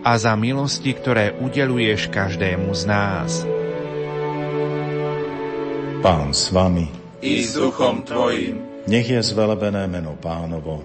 [0.00, 3.30] a za milosti, ktoré udeluješ každému z nás.
[6.00, 6.88] Pán s vami.
[7.20, 8.64] I s duchom tvojim.
[8.88, 10.80] Nech je zvelebené meno pánovo.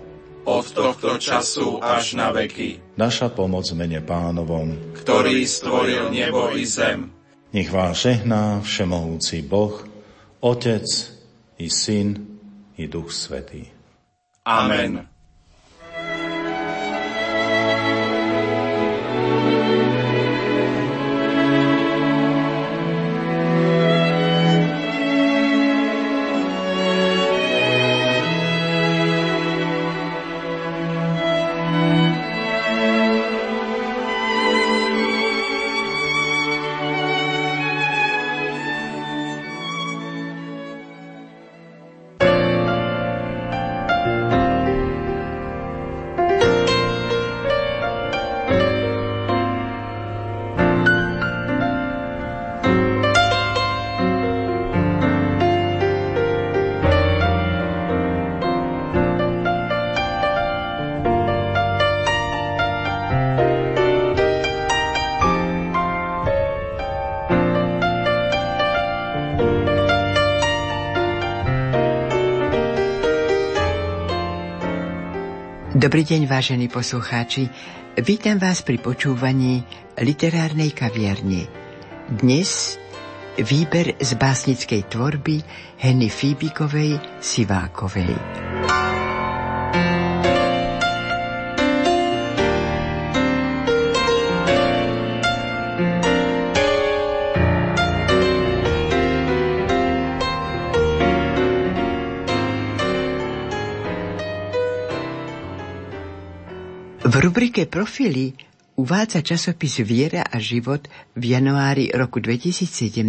[0.45, 2.99] Od tohto času až na veky.
[2.99, 4.93] Naša pomoc mene pánovom.
[4.93, 7.15] Ktorý stvoril nebo i zem.
[7.55, 9.79] Nech vás žehná všemohúci Boh,
[10.43, 10.85] Otec
[11.55, 12.19] i Syn
[12.75, 13.71] i Duch Svetý.
[14.43, 15.14] Amen.
[75.85, 77.45] Dobrý deň, vážení poslucháči.
[78.01, 79.61] Vítam vás pri počúvaní
[80.01, 81.45] literárnej kaviarne.
[82.09, 82.81] Dnes
[83.37, 85.45] výber z básnickej tvorby
[85.77, 88.44] Henny Fíbikovej Sivákovej.
[107.55, 108.35] Rubrike Profily
[108.75, 113.07] uvádza časopis Viera a život v januári roku 2017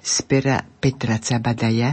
[0.00, 1.92] z pera Petra Cabadaja,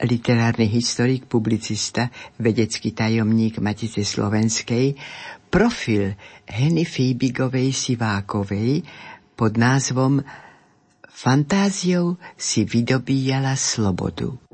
[0.00, 2.08] literárny historik, publicista,
[2.40, 4.96] vedecký tajomník Matice Slovenskej,
[5.52, 6.16] profil
[6.48, 8.88] Heny Fíbigovej Sivákovej
[9.36, 10.24] pod názvom
[11.12, 14.47] Fantáziou si vydobíjala slobodu.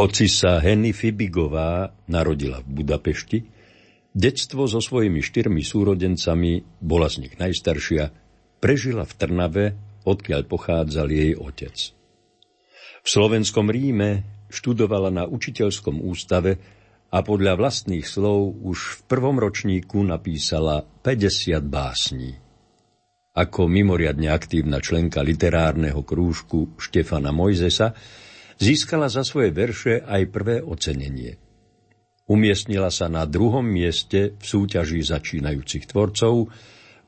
[0.00, 3.44] Hoci sa Henny Fibigová narodila v Budapešti,
[4.16, 8.08] detstvo so svojimi štyrmi súrodencami, bola z nich najstaršia,
[8.64, 9.64] prežila v Trnave,
[10.08, 11.92] odkiaľ pochádzal jej otec.
[13.04, 16.56] V slovenskom Ríme študovala na učiteľskom ústave
[17.12, 22.40] a podľa vlastných slov už v prvom ročníku napísala 50 básní.
[23.36, 27.92] Ako mimoriadne aktívna členka literárneho krúžku Štefana Mojzesa
[28.60, 31.40] Získala za svoje verše aj prvé ocenenie.
[32.28, 36.52] Umiestnila sa na druhom mieste v súťaži začínajúcich tvorcov,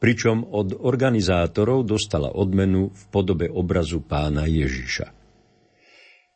[0.01, 5.13] pričom od organizátorov dostala odmenu v podobe obrazu pána Ježiša.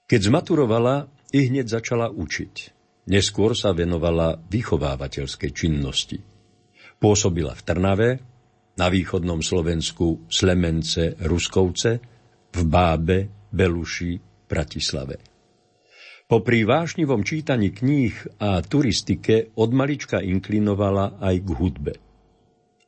[0.06, 2.54] Keď zmaturovala, i hneď začala učiť.
[3.10, 6.20] Neskôr sa venovala vychovávateľskej činnosti.
[7.02, 8.10] Pôsobila v Trnave,
[8.76, 11.90] na východnom Slovensku Slemence, Ruskovce,
[12.52, 15.19] v Bábe, Beluši, Bratislave.
[16.26, 21.94] Popri vášnivom čítaní kníh a turistike od malička inklinovala aj k hudbe.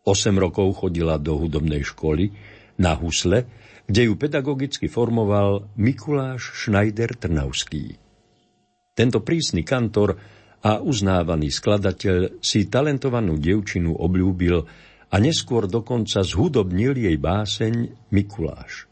[0.03, 2.35] Osem rokov chodila do hudobnej školy
[2.83, 3.47] na husle,
[3.87, 7.95] kde ju pedagogicky formoval Mikuláš Schneider Trnavský.
[8.99, 10.19] Tento prísny kantor
[10.59, 14.57] a uznávaný skladateľ si talentovanú dievčinu obľúbil
[15.09, 17.75] a neskôr dokonca zhudobnil jej báseň
[18.11, 18.91] Mikuláš.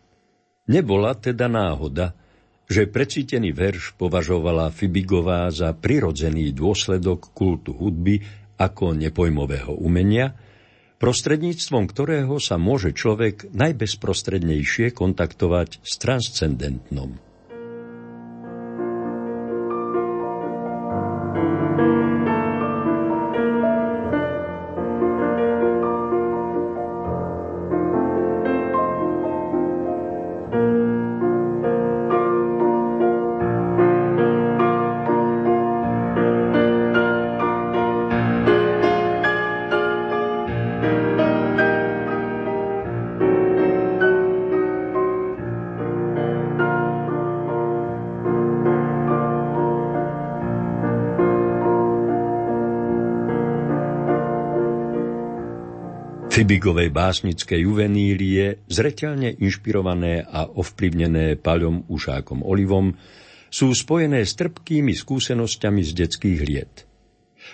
[0.71, 2.15] Nebola teda náhoda,
[2.67, 8.23] že precítený verš považovala Fibigová za prirodzený dôsledok kultu hudby
[8.59, 10.35] ako nepojmového umenia,
[10.99, 17.26] prostredníctvom ktorého sa môže človek najbezprostrednejšie kontaktovať s transcendentnom.
[56.47, 62.95] Fibigovej básnické juvenílie, zreteľne inšpirované a ovplyvnené paľom ušákom Olivom,
[63.51, 66.87] sú spojené s trpkými skúsenosťami z detských liet.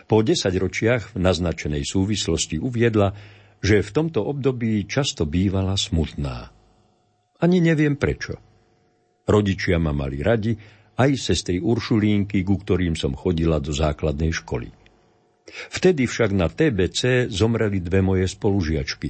[0.04, 3.16] Po desaťročiach v naznačenej súvislosti uviedla,
[3.64, 6.52] že v tomto období často bývala smutná.
[7.40, 8.36] Ani neviem prečo.
[9.24, 10.52] Rodičia ma mali radi,
[11.00, 14.81] aj sestry Uršulínky, ku ktorým som chodila do základnej školy.
[15.48, 19.08] Vtedy však na TBC zomreli dve moje spolužiačky,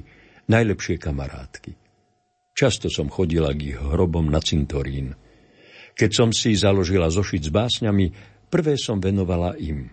[0.49, 1.73] najlepšie kamarátky.
[2.53, 5.17] Často som chodila k ich hrobom na cintorín.
[5.93, 8.07] Keď som si založila zošiť s básňami,
[8.49, 9.89] prvé som venovala im.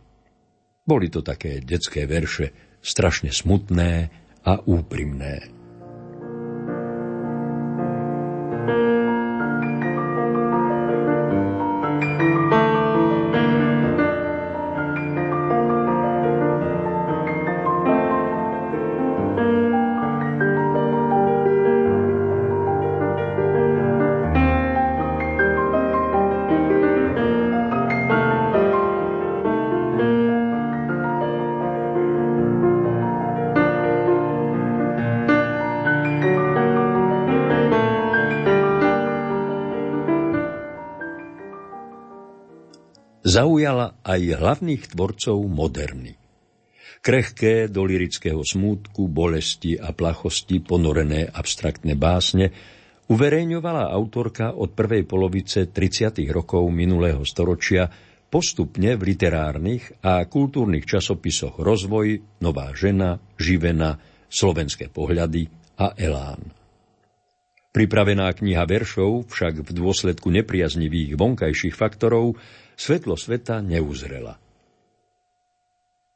[0.83, 3.91] Boli to také detské verše, strašne smutné
[4.47, 5.58] a úprimné.
[43.29, 46.17] Zaujala aj hlavných tvorcov moderny.
[46.99, 52.51] Krehké do lirického smútku, bolesti a plachosti ponorené abstraktné básne
[53.07, 56.25] uverejňovala autorka od prvej polovice 30.
[56.33, 57.87] rokov minulého storočia
[58.27, 63.95] postupne v literárnych a kultúrnych časopisoch Rozvoj, Nová žena, Živena,
[64.27, 65.47] Slovenské pohľady
[65.79, 66.58] a Elán.
[67.79, 72.35] Pripravená kniha veršov však v dôsledku nepriaznivých vonkajších faktorov
[72.75, 74.35] svetlo sveta neuzrela.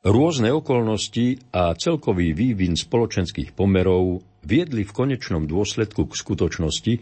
[0.03, 6.93] Rôzne okolnosti a celkový vývin spoločenských pomerov viedli v konečnom dôsledku k skutočnosti,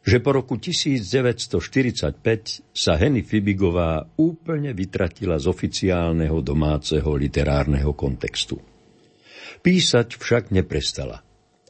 [0.00, 8.56] že po roku 1945 sa Henny Fibigová úplne vytratila z oficiálneho domáceho literárneho kontextu.
[9.60, 11.20] Písať však neprestala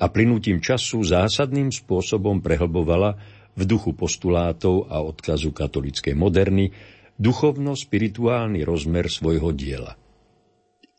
[0.00, 3.21] a plynutím času zásadným spôsobom prehlbovala
[3.52, 6.73] v duchu postulátov a odkazu katolickej moderny
[7.21, 10.00] duchovno-spirituálny rozmer svojho diela.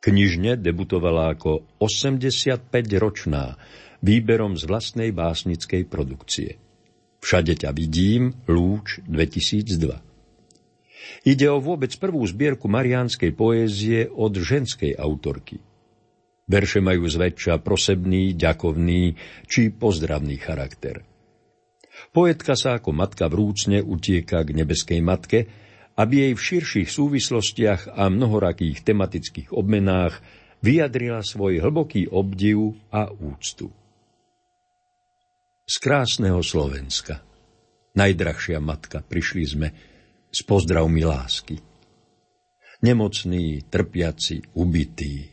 [0.01, 3.57] Knižne debutovala ako 85-ročná
[4.05, 6.57] výberom z vlastnej básnickej produkcie.
[7.21, 10.01] Všade ťa vidím, Lúč 2002.
[11.21, 15.61] Ide o vôbec prvú zbierku mariánskej poézie od ženskej autorky.
[16.49, 21.05] Verše majú zväčša prosebný, ďakovný či pozdravný charakter.
[22.11, 25.39] Poetka sa ako matka vrúcne utieka k nebeskej matke,
[25.95, 30.17] aby jej v širších súvislostiach a mnohorakých tematických obmenách
[30.65, 33.69] vyjadrila svoj hlboký obdiv a úctu.
[35.71, 37.23] Z krásneho Slovenska,
[37.95, 39.67] najdrahšia matka, prišli sme,
[40.31, 41.55] s pozdravmi lásky.
[42.81, 45.30] Nemocný, trpiaci, ubitý.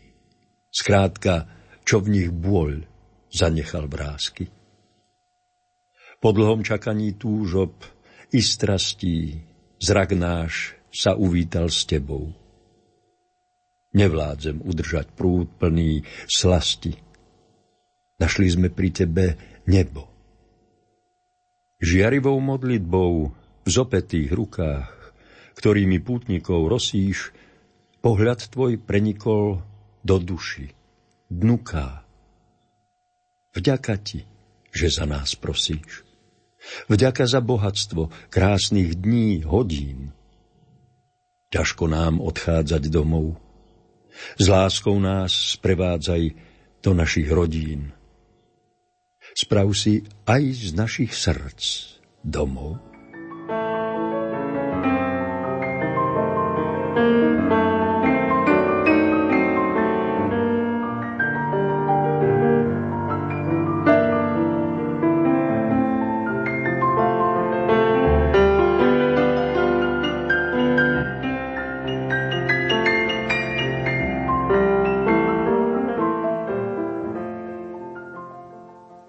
[0.68, 1.48] Skrátka,
[1.82, 2.84] čo v nich bôľ
[3.32, 4.48] zanechal vrázky.
[6.18, 7.78] Po dlhom čakaní túžob
[8.34, 9.38] i strastí
[9.78, 12.34] zrak náš sa uvítal s tebou.
[13.94, 16.92] Nevládzem udržať prúd plný slasti.
[18.18, 19.26] Našli sme pri tebe
[19.64, 20.10] nebo.
[21.78, 23.12] Žiarivou modlitbou
[23.62, 24.90] v zopetých rukách,
[25.54, 27.30] ktorými pútnikov rosíš,
[28.02, 29.62] pohľad tvoj prenikol
[30.08, 30.72] do duši,
[31.28, 32.00] dnuká.
[33.52, 34.24] Vďaka ti,
[34.72, 36.08] že za nás prosíš.
[36.88, 40.16] Vďaka za bohatstvo krásnych dní, hodín.
[41.52, 43.36] Ťažko nám odchádzať domov.
[44.40, 46.32] S láskou nás sprevádzaj
[46.80, 47.92] do našich rodín.
[49.36, 51.60] Sprav si aj z našich srdc
[52.24, 52.87] domov.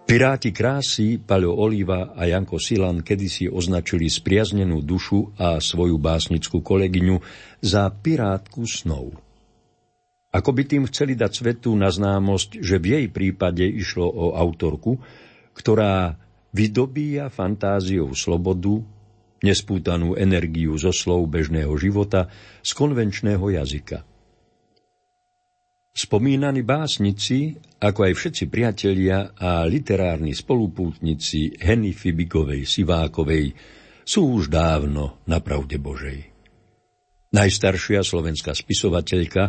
[0.09, 7.21] Piráti krásy Paľo Oliva a Janko Silan kedysi označili spriaznenú dušu a svoju básnickú kolegyňu
[7.61, 9.13] za pirátku snov.
[10.33, 14.97] Ako by tým chceli dať svetu na známosť, že v jej prípade išlo o autorku,
[15.53, 16.17] ktorá
[16.57, 18.81] vydobíja fantáziou slobodu,
[19.45, 22.33] nespútanú energiu zo slov bežného života
[22.65, 24.08] z konvenčného jazyka.
[25.99, 33.51] Spomínaní básnici, ako aj všetci priatelia a literárni spolupútnici Henny Fibigovej Sivákovej
[34.07, 36.23] sú už dávno na pravde Božej.
[37.35, 39.43] Najstaršia slovenská spisovateľka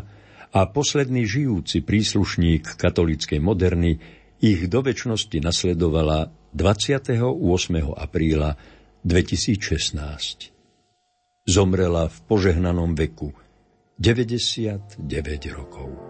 [0.50, 4.02] a posledný žijúci príslušník katolíckej moderny
[4.42, 7.30] ich do väčšnosti nasledovala 28.
[7.94, 8.58] apríla
[9.06, 10.50] 2016.
[11.46, 13.38] Zomrela v požehnanom veku
[14.02, 14.98] 99
[15.54, 16.09] rokov.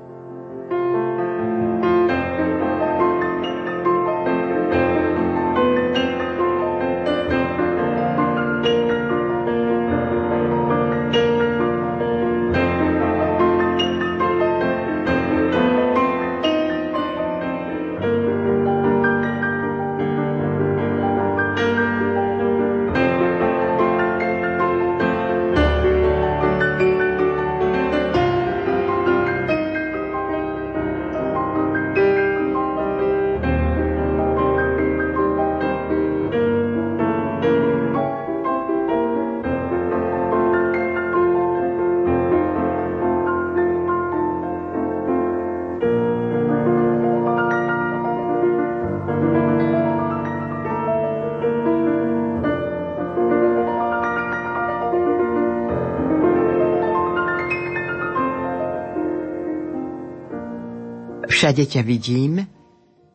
[61.40, 62.44] Všade ťa vidím,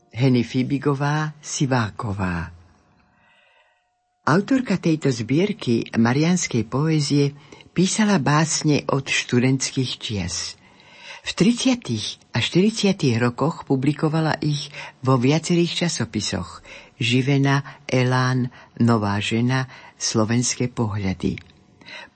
[0.10, 2.50] Heny Fibigová Siváková.
[4.26, 7.38] Autorka tejto zbierky marianskej poézie
[7.70, 10.58] písala básne od študentských čias.
[11.22, 11.78] V 30.
[12.34, 12.98] a 40.
[13.22, 14.74] rokoch publikovala ich
[15.06, 16.66] vo viacerých časopisoch
[16.98, 18.50] Živena, Elán,
[18.82, 19.70] Nová žena,
[20.02, 21.38] Slovenské pohľady.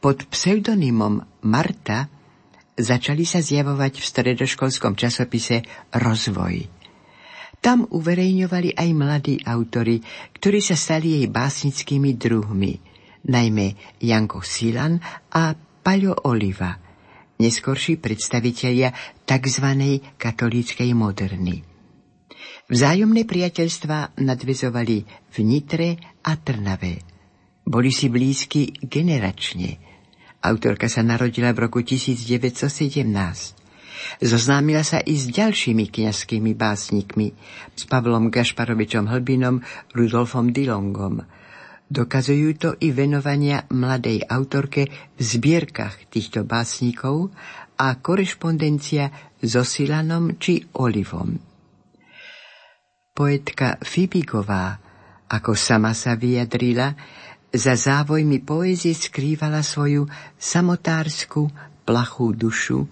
[0.01, 2.09] Pod pseudonymom Marta
[2.79, 6.71] začali sa zjavovať v stredoškolskom časopise Rozvoj.
[7.59, 9.99] Tam uverejňovali aj mladí autory,
[10.31, 12.79] ktorí sa stali jej básnickými druhmi,
[13.27, 15.03] najmä Janko Silan
[15.35, 15.51] a
[15.83, 16.79] Paľo Oliva,
[17.35, 18.95] neskorší predstavitelia
[19.27, 19.67] tzv.
[20.15, 21.67] katolíckej moderny.
[22.71, 24.97] Vzájomné priateľstva nadvezovali
[25.35, 27.03] v Nitre a Trnave.
[27.67, 29.69] Boli si blízki generačne–
[30.39, 33.59] Autorka sa narodila v roku 1917.
[34.23, 37.35] Zoznámila sa i s ďalšími kniazskými básnikmi,
[37.75, 39.59] s Pavlom Gašparovičom Hlbinom,
[39.91, 41.27] Rudolfom Dilongom.
[41.89, 47.33] Dokazujú to i venovania mladej autorke v zbierkach týchto básnikov
[47.75, 51.35] a korešpondencia so Silanom či Olivom.
[53.11, 54.79] Poetka Fibigová,
[55.27, 56.95] ako sama sa vyjadrila,
[57.49, 60.05] za závojmi poezie skrývala svoju
[60.37, 61.49] samotársku,
[61.85, 62.85] plachú dušu,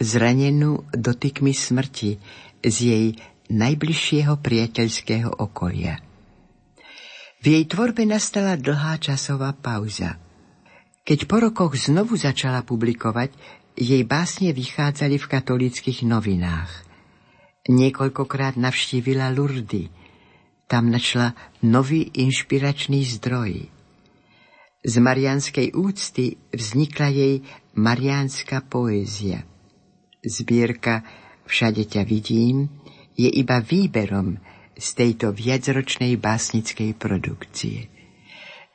[0.00, 2.16] zranenú dotykmi smrti
[2.64, 3.06] z jej
[3.52, 6.00] najbližšieho priateľského okolia.
[7.38, 10.18] V jej tvorbe nastala dlhá časová pauza.
[11.06, 13.32] Keď po rokoch znovu začala publikovať,
[13.78, 16.68] jej básne vychádzali v katolických novinách.
[17.70, 19.92] Niekoľkokrát navštívila Lurdy.
[20.66, 21.32] Tam našla
[21.64, 23.77] nový inšpiračný zdroj.
[24.78, 27.34] Z marianskej úcty vznikla jej
[27.74, 29.42] mariánska poézia.
[30.22, 31.02] Zbierka
[31.48, 32.68] Všade ťa vidím
[33.16, 34.36] je iba výberom
[34.76, 37.88] z tejto viacročnej básnickej produkcie.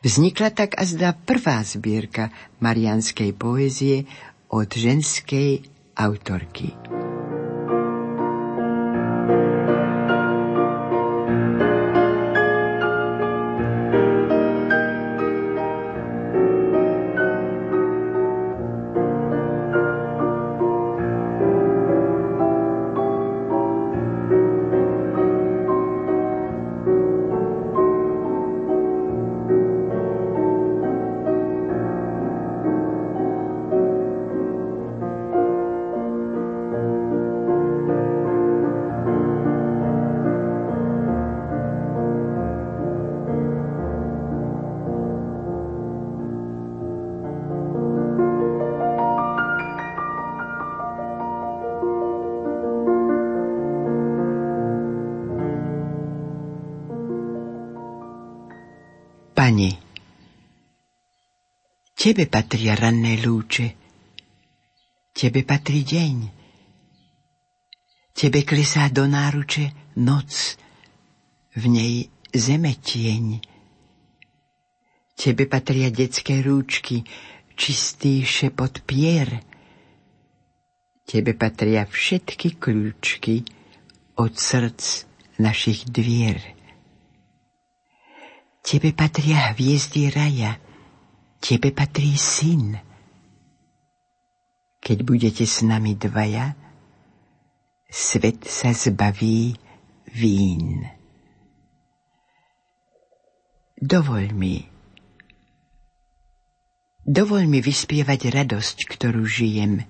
[0.04, 4.04] Vznikla tak azda prvá zbierka marianskej poézie
[4.52, 5.64] od ženskej
[5.96, 6.76] autorky.
[59.34, 59.70] Pane,
[61.98, 63.74] Tebe patria ranné lúče,
[65.10, 66.16] Tebe patrí deň,
[68.14, 70.62] Tebe klesá do náruče noc,
[71.58, 71.94] v nej
[72.30, 73.42] zeme tieň.
[75.18, 77.02] Tebe patria detské rúčky,
[77.58, 79.42] čistý šepot pier.
[81.10, 83.50] Tebe patria všetky kľúčky
[84.14, 85.10] od srdc
[85.42, 86.53] našich dvier.
[88.64, 90.56] Tebe patria hviezdy raja,
[91.44, 92.80] tebe patrí syn.
[94.80, 96.56] Keď budete s nami dvaja,
[97.92, 99.52] svet sa zbaví
[100.16, 100.88] vín.
[103.84, 104.64] Dovol mi,
[107.04, 109.84] dovol mi vyspievať radosť, ktorú žijem.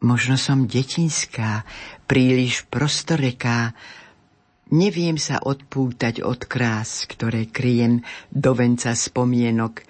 [0.00, 1.68] Možno som detinská,
[2.08, 3.76] príliš prostoreká,
[4.72, 8.00] Neviem sa odpútať od krás, ktoré kryjem
[8.32, 9.84] do venca spomienok,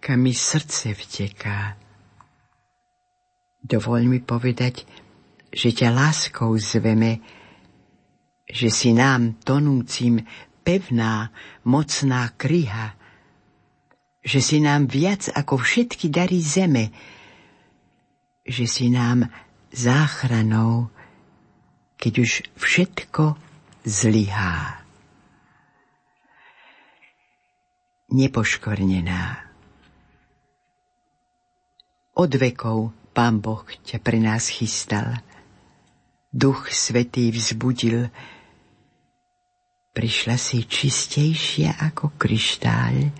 [0.00, 1.76] kam mi srdce vteká.
[3.60, 4.88] Dovol mi povedať,
[5.52, 7.20] že ťa láskou zveme,
[8.48, 10.24] že si nám tonúcim
[10.64, 11.28] pevná,
[11.68, 12.96] mocná kryha,
[14.24, 16.96] že si nám viac ako všetky dary zeme,
[18.44, 19.28] že si nám
[19.68, 20.88] záchranou,
[22.00, 23.53] keď už všetko
[23.84, 24.80] zlyhá.
[28.08, 29.44] Nepoškornená.
[32.14, 35.20] Od vekov Pán Boh ťa pre nás chystal.
[36.34, 38.10] Duch Svetý vzbudil.
[39.94, 43.14] Prišla si čistejšia ako kryštál,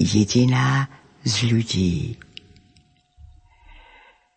[0.00, 0.88] jediná
[1.20, 1.96] z ľudí.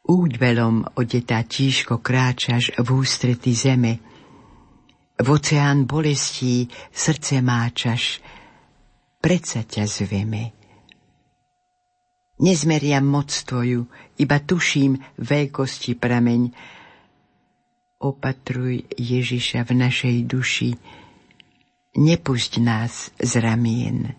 [0.03, 4.03] Údvelom odetá tížko kráčaš v ústrety zeme,
[5.15, 8.19] v oceán bolestí srdce máčaš,
[9.23, 10.51] predsa ťa zveme.
[12.35, 13.87] Nezmeriam moc tvoju,
[14.19, 16.51] iba tuším veľkosti prameň.
[18.03, 20.75] Opatruj Ježiša v našej duši,
[21.95, 24.11] nepusť nás z ramien.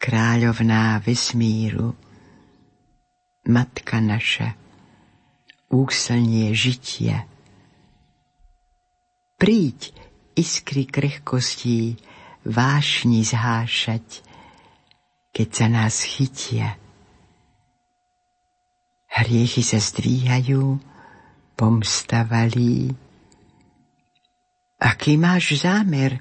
[0.00, 1.92] Kráľovná vesmíru,
[3.44, 4.56] Matka naša,
[5.68, 7.28] úsilnie žitia,
[9.34, 9.90] Príď
[10.38, 11.98] iskry krehkostí
[12.46, 14.22] vášni zhášať,
[15.34, 16.78] keď sa nás chytia.
[19.10, 20.78] Hriechy sa zdvíhajú,
[21.54, 22.90] pomsta valí.
[24.78, 26.18] Aký máš zámer?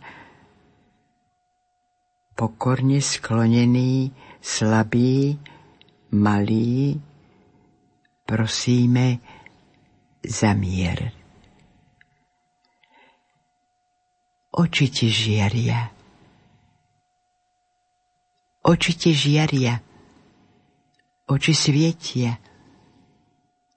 [2.33, 5.37] Pokorne sklonený, slabý,
[6.13, 6.97] malý,
[8.25, 9.21] prosíme
[10.21, 11.22] za mier.
[14.53, 15.89] Oči ti žiaria.
[18.63, 19.81] Oči ti žiaria,
[21.27, 22.37] oči svietia.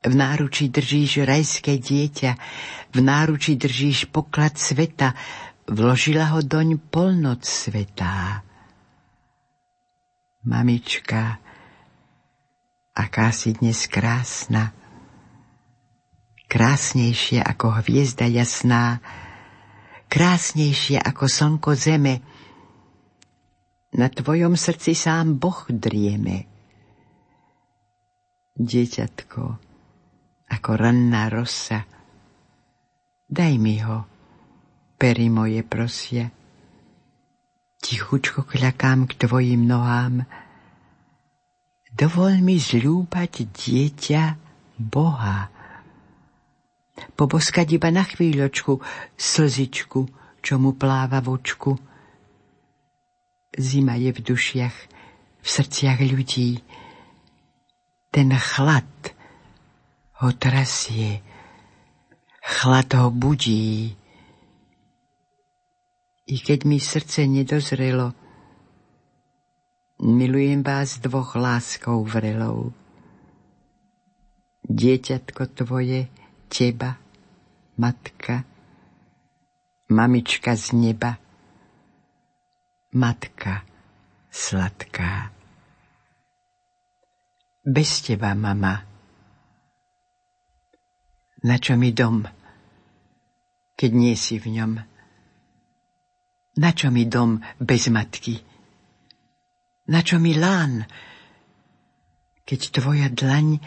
[0.07, 2.31] V náruči držíš rajské dieťa,
[2.95, 5.19] v náruči držíš poklad sveta,
[5.67, 8.47] vložila ho doň polnoc svetá.
[10.47, 11.43] Mamička,
[12.95, 14.71] aká si dnes krásna,
[16.47, 19.03] krásnejšia ako hviezda jasná,
[20.07, 22.15] krásnejšie ako slnko zeme.
[23.97, 26.45] Na tvojom srdci sám Boh drieme.
[28.57, 29.43] Dieťatko,
[30.49, 31.85] ako ranná rosa,
[33.29, 34.05] daj mi ho,
[34.97, 36.33] pery moje prosia.
[37.77, 40.25] Tichučko kľakám k tvojim nohám,
[41.93, 44.23] dovol mi zľúbať dieťa
[44.81, 45.56] Boha.
[46.97, 48.81] Poboskať iba na chvíľočku
[49.17, 50.01] slzičku,
[50.41, 51.73] čo mu pláva v očku,
[53.57, 54.77] Zima je v dušiach,
[55.41, 56.61] v srdciach ľudí.
[58.13, 58.93] Ten chlad
[60.21, 61.25] ho trasie,
[62.45, 63.97] chlad ho budí.
[66.29, 68.13] I keď mi srdce nedozrelo,
[70.05, 72.77] milujem vás dvoch láskou vrelou.
[74.69, 76.13] Dieťatko tvoje,
[76.49, 76.99] teba,
[77.77, 78.43] matka,
[79.89, 81.17] mamička z neba–
[82.97, 83.61] matka
[84.33, 85.29] sladká.
[87.67, 88.81] Bez teba, mama,
[91.45, 92.25] na čo mi dom,
[93.77, 94.73] keď nie si v ňom?
[96.57, 98.41] Na čo mi dom bez matky?
[99.93, 100.89] Na čo mi lán,
[102.49, 103.61] keď tvoja dlaň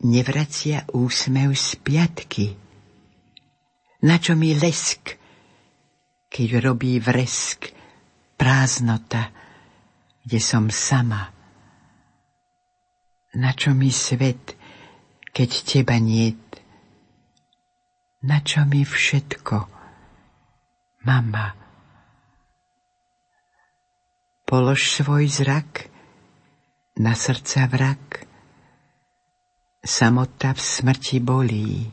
[0.00, 2.46] nevracia úsmev z piatky?
[4.00, 5.20] Na čo mi lesk,
[6.32, 7.68] keď robí vresk
[8.40, 9.28] prázdnota,
[10.24, 11.28] kde som sama.
[13.36, 14.56] Na čo mi svet,
[15.36, 16.40] keď teba niet?
[18.20, 19.56] Na čo mi všetko,
[21.08, 21.56] mama?
[24.44, 25.88] Polož svoj zrak
[27.00, 28.29] na srdca vrak,
[29.80, 31.88] samota v smrti bolí.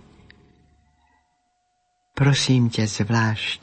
[2.11, 3.61] Prosím ťa zvlášť,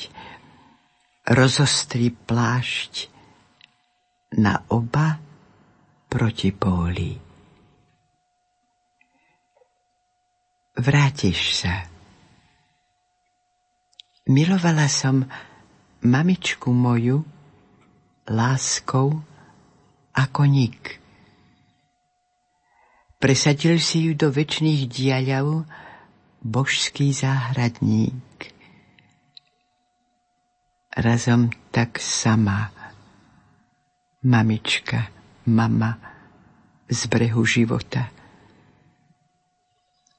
[1.34, 3.10] rozostri plášť
[4.40, 5.18] na oba
[6.08, 7.18] protipóly.
[10.74, 11.86] Vrátiš sa.
[14.26, 15.22] Milovala som
[16.02, 17.22] mamičku moju
[18.30, 19.22] láskou
[20.14, 21.03] ako nik.
[23.24, 25.64] Presadil si ju do večných diaľov
[26.44, 28.52] božský záhradník
[30.92, 32.68] razom tak sama.
[34.28, 35.08] Mamička,
[35.48, 35.96] mama
[36.84, 38.12] z brehu života.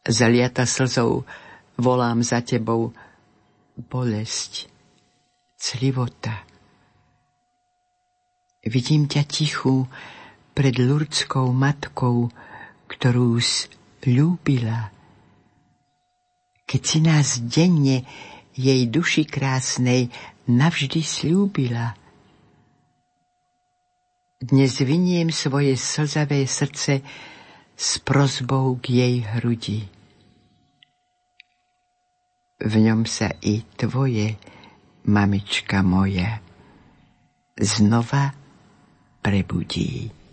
[0.02, 1.30] Zaliata slzou
[1.78, 2.90] volám za tebou
[3.78, 4.66] bolesť,
[5.54, 6.42] clivota.
[8.66, 9.86] Vidím ťa tichú
[10.58, 12.34] pred ľudskou matkou,
[12.96, 13.44] ktorú
[14.08, 14.90] ľúbila.
[16.66, 18.08] Keď si nás denne
[18.56, 20.08] jej duši krásnej
[20.48, 21.94] navždy slúbila.
[24.40, 27.04] Dnes vyniem svoje slzavé srdce
[27.76, 29.80] s prozbou k jej hrudi.
[32.56, 34.40] V ňom sa i tvoje,
[35.04, 36.40] mamička moja,
[37.60, 38.32] znova
[39.20, 40.25] prebudí.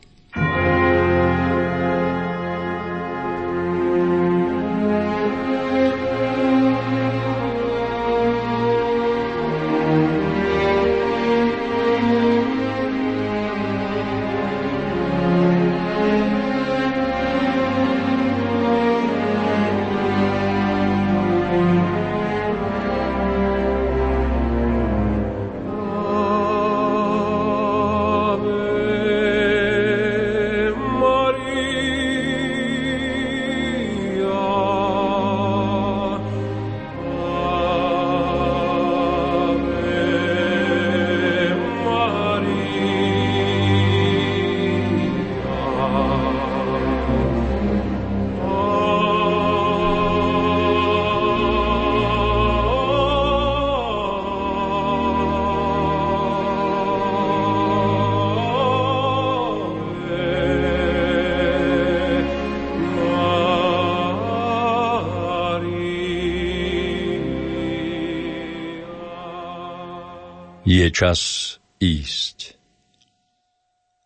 [70.92, 72.54] Čas ísť.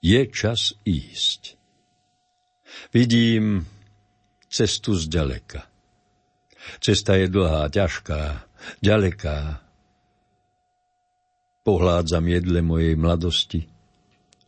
[0.01, 1.59] Je čas ísť.
[2.95, 3.67] Vidím
[4.47, 5.67] cestu zďaleka.
[6.79, 8.47] Cesta je dlhá, ťažká,
[8.83, 9.61] ďaleká.
[11.67, 13.67] Pohládzam jedle mojej mladosti,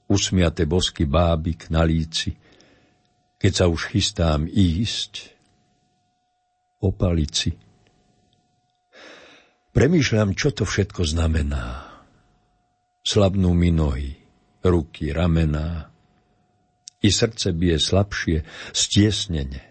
[0.07, 2.39] usmiate bosky bábik na líci,
[3.39, 5.35] keď sa už chystám ísť
[6.83, 7.55] o palici.
[9.75, 11.88] Premýšľam, čo to všetko znamená
[13.09, 14.13] slabnú mi nohy,
[14.61, 15.89] ruky, ramená.
[17.01, 18.45] I srdce bije slabšie,
[18.77, 19.65] stiesnene.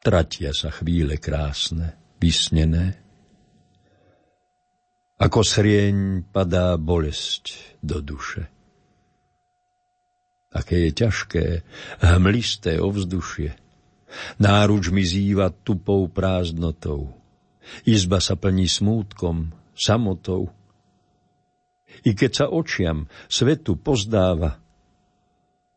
[0.00, 2.96] Tratia sa chvíle krásne, vysnené.
[5.20, 8.48] Ako srieň padá bolesť do duše.
[10.48, 11.46] Aké je ťažké,
[12.00, 13.52] hmlisté ovzdušie.
[14.40, 17.10] Náruč mi zýva tupou prázdnotou.
[17.84, 20.54] Izba sa plní smútkom, samotou.
[22.02, 24.58] I keď sa očiam svetu pozdáva,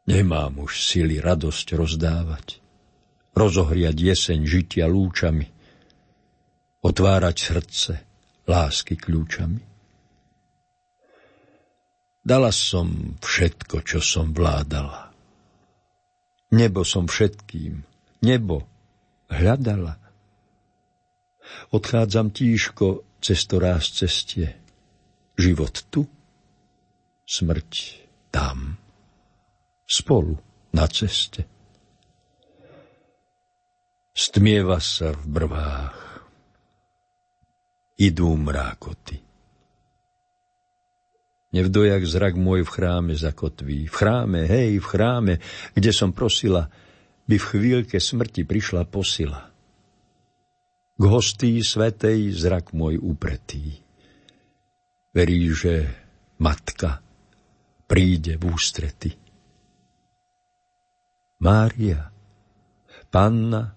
[0.09, 2.47] nemám už sily radosť rozdávať.
[3.37, 5.45] Rozohriať jeseň žitia lúčami,
[6.81, 7.93] otvárať srdce
[8.49, 9.61] lásky kľúčami.
[12.27, 15.13] Dala som všetko, čo som vládala.
[16.51, 17.83] Nebo som všetkým,
[18.23, 18.67] nebo
[19.31, 19.99] hľadala.
[21.71, 24.55] Odchádzam tížko cesto ráz cestie.
[25.37, 26.01] Život tu,
[27.21, 27.71] smrť
[28.33, 28.73] tam.
[29.85, 30.33] Spolu
[30.73, 31.45] na ceste.
[34.17, 35.99] Stmieva sa v brvách.
[38.01, 39.21] Idú mrákoty.
[41.53, 43.87] Nevdojak zrak môj v chráme zakotví.
[43.87, 45.33] V chráme, hej, v chráme,
[45.77, 46.67] kde som prosila,
[47.29, 49.53] by v chvíľke smrti prišla posila.
[50.97, 53.85] K hostí svetej zrak môj upretý.
[55.17, 55.89] Verí, že
[56.37, 57.01] matka
[57.89, 59.17] príde v ústrety.
[61.41, 62.13] Mária,
[63.09, 63.73] panna,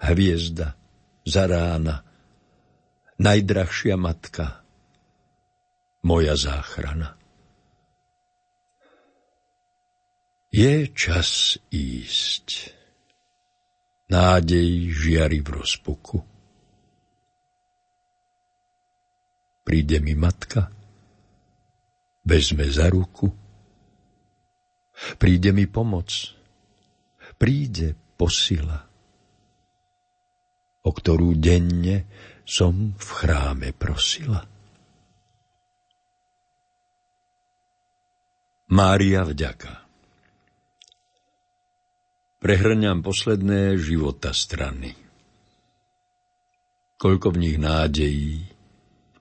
[0.00, 0.80] hviezda,
[1.28, 2.08] zarána,
[3.20, 4.64] najdrahšia matka,
[6.08, 7.20] moja záchrana.
[10.48, 12.72] Je čas ísť.
[14.08, 16.24] Nádej žiari v rozpuku.
[19.68, 20.72] Príde mi matka,
[22.28, 23.32] vezme za ruku.
[25.16, 26.12] Príde mi pomoc,
[27.40, 28.84] príde posila,
[30.84, 32.04] o ktorú denne
[32.44, 34.44] som v chráme prosila.
[38.68, 39.88] Mária vďaka.
[42.38, 44.92] Prehrňam posledné života strany.
[47.00, 48.44] Koľko v nich nádejí,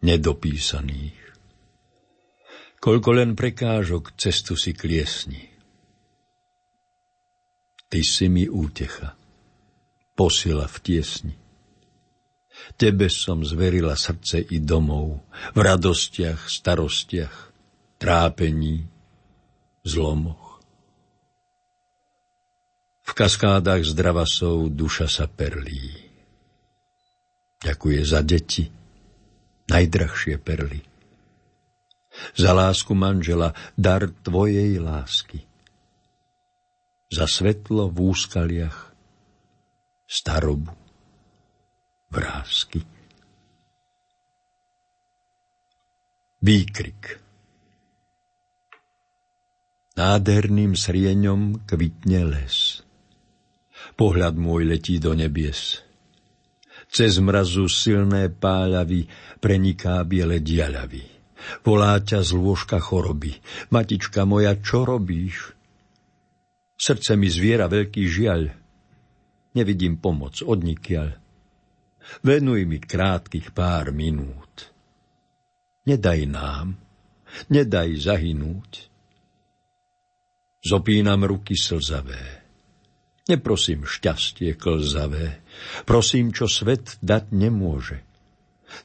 [0.04, 1.37] nedopísaných.
[2.77, 5.49] Koľko len prekážok cestu si kliesni.
[7.87, 9.15] Ty si mi útecha,
[10.13, 11.35] posila v tiesni.
[12.75, 15.23] Tebe som zverila srdce i domov,
[15.55, 17.35] v radostiach, starostiach,
[18.01, 18.85] trápení,
[19.87, 20.59] zlomoch.
[23.07, 26.11] V kaskádach zdravasov duša sa perlí.
[27.63, 28.67] Ďakuje za deti,
[29.71, 30.96] najdrahšie perly.
[32.36, 35.45] Za lásku manžela, dar tvojej lásky.
[37.08, 38.91] Za svetlo v úskaliach,
[40.08, 40.75] starobu,
[42.12, 42.84] vrázky.
[46.38, 47.27] Výkrik
[49.97, 52.86] Nádherným srieňom kvitne les.
[53.97, 55.82] Pohľad môj letí do nebies.
[56.86, 59.10] Cez mrazu silné páľavy
[59.41, 61.16] preniká biele diaľavy.
[61.62, 63.38] Volá ťa z lôžka choroby.
[63.69, 65.54] Matička moja, čo robíš?
[66.78, 68.54] Srdce mi zviera veľký žiaľ.
[69.58, 71.10] Nevidím pomoc odnikiaľ.
[72.23, 74.71] Venuj mi krátkých pár minút.
[75.89, 76.78] Nedaj nám,
[77.50, 78.91] nedaj zahynúť.
[80.62, 82.47] Zopínam ruky slzavé
[83.28, 85.43] Neprosím šťastie klzavé,
[85.84, 88.07] prosím, čo svet dať nemôže.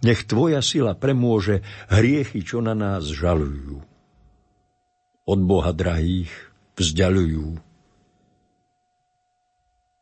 [0.02, 3.82] Nech tvoja sila premôže hriechy, čo na nás žalujú.
[5.22, 6.32] Od Boha drahých
[6.78, 7.58] vzdialujú.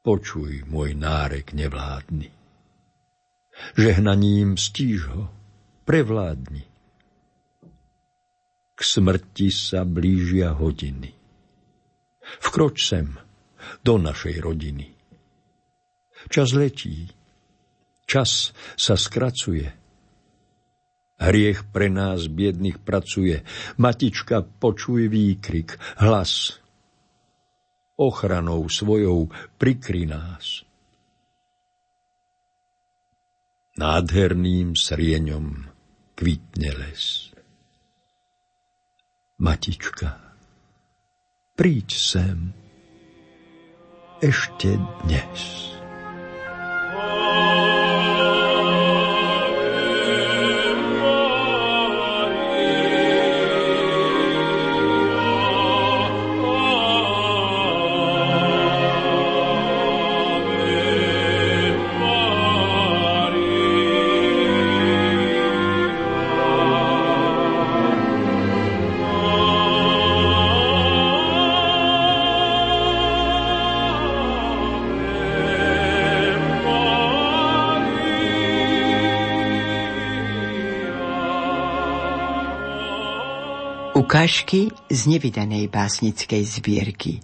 [0.00, 2.32] Počuj, môj nárek nevládny.
[3.76, 5.28] Žehnaním stíž ho,
[5.84, 6.64] prevládni.
[8.72, 11.12] K smrti sa blížia hodiny.
[12.40, 13.20] Vkroč sem,
[13.84, 14.88] do našej rodiny.
[16.32, 17.12] Čas letí,
[18.10, 19.70] čas sa skracuje.
[21.22, 23.46] Hriech pre nás biedných pracuje.
[23.78, 26.58] Matička, počuj výkrik, hlas.
[27.94, 30.66] Ochranou svojou prikry nás.
[33.78, 35.70] Nádherným srieňom
[36.18, 37.30] kvitne les.
[39.38, 40.20] Matička,
[41.56, 42.38] príď sem
[44.20, 45.70] ešte dnes.
[84.10, 87.22] Ukážky z nevydanej básnickej zbierky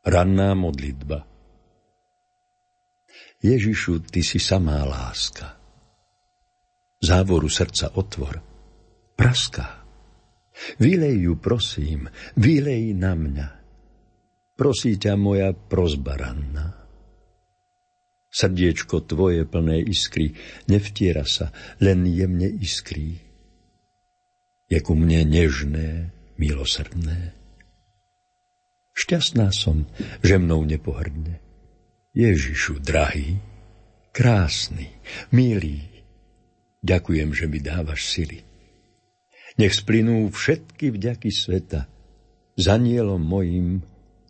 [0.00, 1.28] Ranná modlitba
[3.44, 5.60] Ježišu, Ty si samá láska.
[7.04, 8.40] Závoru srdca otvor,
[9.12, 9.84] praská.
[10.80, 12.08] Vylej ju, prosím,
[12.40, 13.48] vylej na mňa.
[14.56, 16.72] Prosí ťa moja prozba ranná.
[18.32, 20.32] Srdiečko tvoje plné iskry
[20.64, 23.23] nevtiera sa, len jemne iskrí.
[24.68, 27.44] Je ku mne nežné, milosrdné
[28.94, 29.90] Šťastná som,
[30.22, 31.42] že mnou nepohrdne.
[32.14, 33.42] Ježišu, drahý,
[34.14, 34.94] krásny,
[35.34, 35.82] milý,
[36.78, 38.46] ďakujem, že mi dávaš sily.
[39.58, 41.90] Nech splynú všetky vďaky sveta
[42.54, 43.82] s anielom mojim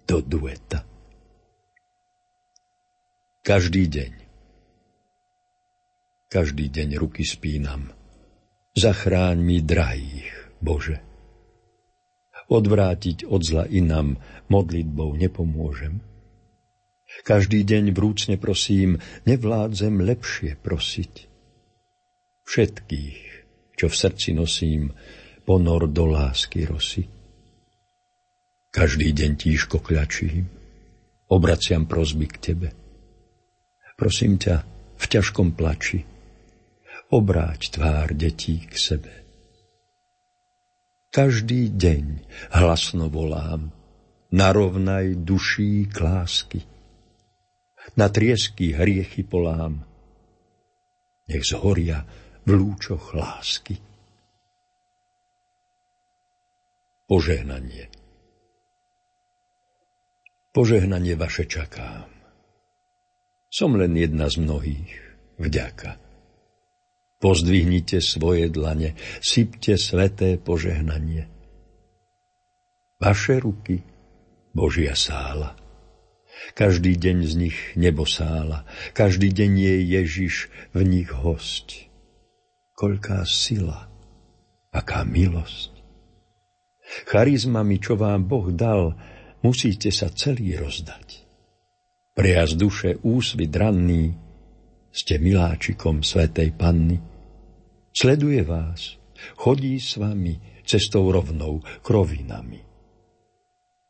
[0.09, 0.89] do dueta.
[3.45, 4.13] Každý deň,
[6.33, 7.93] každý deň ruky spínam,
[8.75, 11.03] zachráň mi drahých, Bože
[12.49, 14.21] odvrátiť od zla inám
[14.53, 16.01] modlitbou nepomôžem.
[17.25, 21.31] Každý deň vrúcne prosím, nevládzem lepšie prosiť.
[22.45, 23.21] Všetkých,
[23.79, 24.93] čo v srdci nosím,
[25.47, 27.07] ponor do lásky rosy.
[28.75, 30.51] Každý deň tížko kľačím,
[31.31, 32.69] obraciam prosby k Tebe.
[33.95, 34.67] Prosím ťa,
[34.99, 36.03] v ťažkom plači,
[37.15, 39.15] obráť tvár detí k sebe.
[41.15, 42.27] Každý deň
[42.59, 43.71] hlasno volám,
[44.35, 46.67] narovnaj duší klásky.
[47.95, 49.87] Na triesky hriechy polám,
[51.31, 52.03] nech zhoria
[52.43, 53.79] v lúčoch lásky.
[57.07, 57.95] Požehnanie
[60.55, 62.07] Požehnanie vaše čakám.
[63.51, 64.95] Som len jedna z mnohých.
[65.35, 66.04] Vďaka.
[67.25, 68.93] Pozdvihnite svoje dlane,
[69.25, 71.25] sypte sveté požehnanie.
[73.01, 73.81] Vaše ruky,
[74.53, 75.57] Božia sála.
[76.53, 80.35] Každý deň z nich nebo sála, každý deň je Ježiš
[80.77, 81.89] v nich host.
[82.77, 83.89] Koľká sila,
[84.69, 85.81] aká milosť.
[87.09, 89.01] Charizmami, čo vám Boh dal,
[89.41, 91.25] musíte sa celý rozdať.
[92.13, 94.13] Priaz duše úsvit ranný,
[94.93, 97.14] ste miláčikom Svetej Panny,
[97.95, 98.99] Sleduje vás,
[99.39, 102.59] chodí s vami cestou rovnou, krovinami.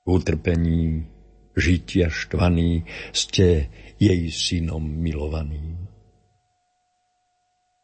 [0.04, 1.08] Utrpení,
[1.56, 2.84] žitia štvaný,
[3.16, 5.88] ste jej synom milovaným.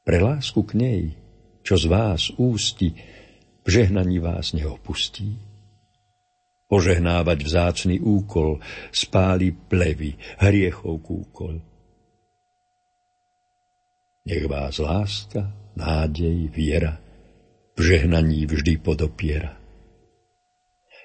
[0.05, 1.03] Pre lásku k nej,
[1.65, 2.93] čo z vás ústi,
[3.65, 5.41] v žehnaní vás neopustí.
[6.69, 8.61] Požehnávať vzácný úkol,
[8.93, 11.65] spáli plevy, hriechov kúkol.
[14.29, 15.49] Nech vás láska
[15.81, 17.01] nádej, viera,
[17.75, 19.57] v žehnaní vždy podopiera.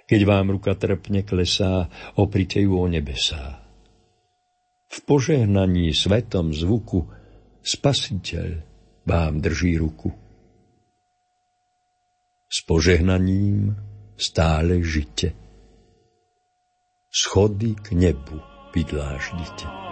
[0.05, 3.63] Keď vám ruka trpne klesá, oprite ju o nebesá.
[4.85, 7.09] V požehnaní svetom zvuku
[7.65, 8.61] Spasiteľ
[9.09, 10.13] vám drží ruku.
[12.45, 13.73] S požehnaním
[14.21, 15.33] stále žite.
[17.09, 18.37] Schody k nebu
[18.69, 19.84] vydláždite.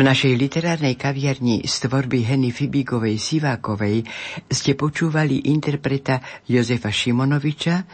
[0.00, 4.00] V našej literárnej kaviarni z tvorby Heny Fibigovej Sivákovej
[4.48, 7.84] ste počúvali interpreta Jozefa Šimonoviča,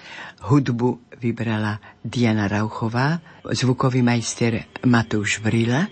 [0.47, 5.83] hudbu vybrala Diana Rauchová, zvukový majster Matúš Vrila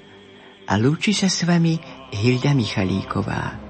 [0.71, 1.83] a lúči sa s vami
[2.15, 3.64] Hilda Michalíková.